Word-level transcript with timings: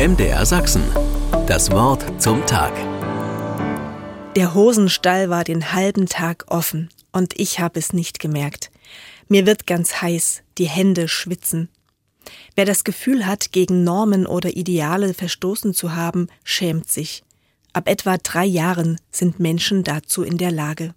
MDR 0.00 0.46
Sachsen. 0.46 0.82
Das 1.46 1.70
Wort 1.72 2.22
zum 2.22 2.46
Tag. 2.46 2.72
Der 4.34 4.54
Hosenstall 4.54 5.28
war 5.28 5.44
den 5.44 5.74
halben 5.74 6.06
Tag 6.06 6.46
offen 6.48 6.88
und 7.12 7.38
ich 7.38 7.60
habe 7.60 7.78
es 7.78 7.92
nicht 7.92 8.18
gemerkt. 8.18 8.70
Mir 9.28 9.44
wird 9.44 9.66
ganz 9.66 10.00
heiß, 10.00 10.42
die 10.56 10.70
Hände 10.70 11.06
schwitzen. 11.06 11.68
Wer 12.54 12.64
das 12.64 12.84
Gefühl 12.84 13.26
hat, 13.26 13.52
gegen 13.52 13.84
Normen 13.84 14.26
oder 14.26 14.56
Ideale 14.56 15.12
verstoßen 15.12 15.74
zu 15.74 15.94
haben, 15.94 16.28
schämt 16.44 16.90
sich. 16.90 17.22
Ab 17.74 17.86
etwa 17.86 18.16
drei 18.16 18.46
Jahren 18.46 18.98
sind 19.10 19.38
Menschen 19.38 19.84
dazu 19.84 20.22
in 20.22 20.38
der 20.38 20.50
Lage. 20.50 20.94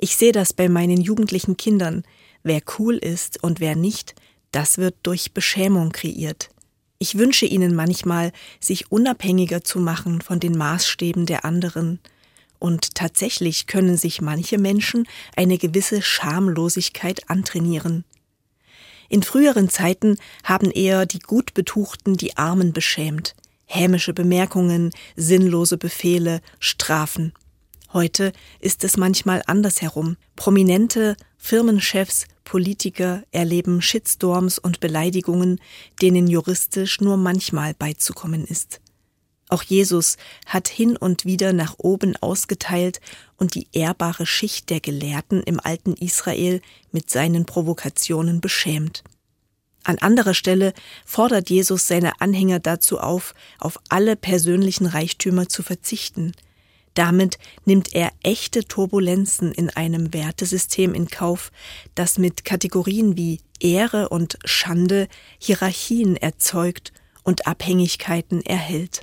Ich 0.00 0.16
sehe 0.16 0.32
das 0.32 0.52
bei 0.52 0.68
meinen 0.68 1.00
jugendlichen 1.00 1.56
Kindern. 1.56 2.02
Wer 2.42 2.60
cool 2.80 2.96
ist 2.96 3.40
und 3.44 3.60
wer 3.60 3.76
nicht, 3.76 4.16
das 4.50 4.78
wird 4.78 4.96
durch 5.04 5.32
Beschämung 5.32 5.92
kreiert. 5.92 6.50
Ich 6.98 7.18
wünsche 7.18 7.46
ihnen 7.46 7.74
manchmal, 7.74 8.32
sich 8.60 8.90
unabhängiger 8.90 9.62
zu 9.62 9.78
machen 9.80 10.22
von 10.22 10.40
den 10.40 10.56
Maßstäben 10.56 11.26
der 11.26 11.44
anderen. 11.44 12.00
Und 12.58 12.94
tatsächlich 12.94 13.66
können 13.66 13.96
sich 13.96 14.22
manche 14.22 14.58
Menschen 14.58 15.06
eine 15.36 15.58
gewisse 15.58 16.00
Schamlosigkeit 16.00 17.28
antrainieren. 17.28 18.04
In 19.08 19.22
früheren 19.22 19.68
Zeiten 19.68 20.16
haben 20.42 20.70
eher 20.70 21.06
die 21.06 21.18
Gutbetuchten 21.18 22.16
die 22.16 22.36
Armen 22.36 22.72
beschämt. 22.72 23.34
Hämische 23.66 24.14
Bemerkungen, 24.14 24.90
sinnlose 25.16 25.76
Befehle, 25.76 26.40
Strafen. 26.58 27.32
Heute 27.92 28.32
ist 28.58 28.82
es 28.84 28.96
manchmal 28.96 29.42
andersherum. 29.46 30.16
Prominente 30.34 31.16
Firmenchefs, 31.36 32.26
Politiker 32.44 33.22
erleben 33.30 33.80
Shitstorms 33.80 34.58
und 34.58 34.80
Beleidigungen, 34.80 35.60
denen 36.02 36.26
juristisch 36.26 37.00
nur 37.00 37.16
manchmal 37.16 37.74
beizukommen 37.74 38.44
ist. 38.44 38.80
Auch 39.48 39.62
Jesus 39.62 40.16
hat 40.46 40.66
hin 40.66 40.96
und 40.96 41.24
wieder 41.24 41.52
nach 41.52 41.76
oben 41.78 42.16
ausgeteilt 42.16 43.00
und 43.36 43.54
die 43.54 43.68
ehrbare 43.72 44.26
Schicht 44.26 44.70
der 44.70 44.80
Gelehrten 44.80 45.40
im 45.44 45.60
alten 45.60 45.94
Israel 45.94 46.60
mit 46.90 47.10
seinen 47.10 47.46
Provokationen 47.46 48.40
beschämt. 48.40 49.04
An 49.84 49.98
anderer 49.98 50.34
Stelle 50.34 50.72
fordert 51.04 51.48
Jesus 51.48 51.86
seine 51.86 52.20
Anhänger 52.20 52.58
dazu 52.58 52.98
auf, 52.98 53.34
auf 53.60 53.78
alle 53.88 54.16
persönlichen 54.16 54.86
Reichtümer 54.86 55.48
zu 55.48 55.62
verzichten– 55.62 56.32
damit 56.96 57.38
nimmt 57.64 57.94
er 57.94 58.10
echte 58.22 58.64
Turbulenzen 58.64 59.52
in 59.52 59.70
einem 59.70 60.12
Wertesystem 60.12 60.94
in 60.94 61.08
Kauf, 61.08 61.52
das 61.94 62.18
mit 62.18 62.44
Kategorien 62.44 63.16
wie 63.16 63.40
Ehre 63.60 64.08
und 64.08 64.38
Schande 64.44 65.08
Hierarchien 65.38 66.16
erzeugt 66.16 66.92
und 67.22 67.46
Abhängigkeiten 67.46 68.40
erhält. 68.44 69.02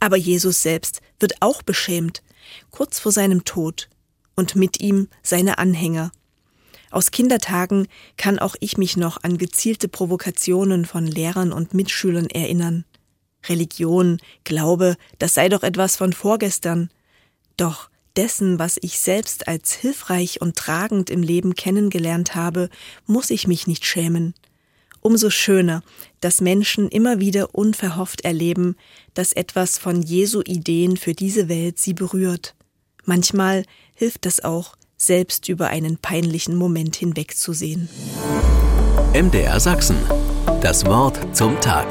Aber 0.00 0.16
Jesus 0.16 0.62
selbst 0.62 1.00
wird 1.18 1.34
auch 1.40 1.62
beschämt, 1.62 2.22
kurz 2.70 2.98
vor 2.98 3.12
seinem 3.12 3.44
Tod, 3.44 3.88
und 4.34 4.56
mit 4.56 4.80
ihm 4.80 5.08
seine 5.22 5.58
Anhänger. 5.58 6.10
Aus 6.90 7.10
Kindertagen 7.10 7.86
kann 8.16 8.38
auch 8.38 8.54
ich 8.60 8.76
mich 8.76 8.96
noch 8.96 9.22
an 9.22 9.38
gezielte 9.38 9.88
Provokationen 9.88 10.84
von 10.84 11.06
Lehrern 11.06 11.52
und 11.52 11.74
Mitschülern 11.74 12.26
erinnern. 12.26 12.84
Religion, 13.48 14.18
Glaube, 14.44 14.96
das 15.18 15.34
sei 15.34 15.48
doch 15.48 15.62
etwas 15.62 15.96
von 15.96 16.12
vorgestern. 16.12 16.90
Doch 17.56 17.90
dessen, 18.16 18.58
was 18.58 18.78
ich 18.80 18.98
selbst 18.98 19.48
als 19.48 19.72
hilfreich 19.72 20.40
und 20.40 20.56
tragend 20.56 21.10
im 21.10 21.22
Leben 21.22 21.54
kennengelernt 21.54 22.34
habe, 22.34 22.68
muss 23.06 23.30
ich 23.30 23.46
mich 23.46 23.66
nicht 23.66 23.84
schämen. 23.84 24.34
Umso 25.00 25.30
schöner, 25.30 25.82
dass 26.20 26.40
Menschen 26.40 26.88
immer 26.88 27.18
wieder 27.18 27.54
unverhofft 27.54 28.20
erleben, 28.20 28.76
dass 29.14 29.32
etwas 29.32 29.78
von 29.78 30.00
Jesu 30.00 30.42
Ideen 30.42 30.96
für 30.96 31.12
diese 31.12 31.48
Welt 31.48 31.80
sie 31.80 31.92
berührt. 31.92 32.54
Manchmal 33.04 33.64
hilft 33.96 34.26
es 34.26 34.44
auch, 34.44 34.76
selbst 34.96 35.48
über 35.48 35.68
einen 35.68 35.96
peinlichen 35.96 36.54
Moment 36.54 36.94
hinwegzusehen. 36.94 37.88
MDR 39.12 39.58
Sachsen. 39.58 39.96
Das 40.60 40.86
Wort 40.86 41.18
zum 41.36 41.60
Tag. 41.60 41.88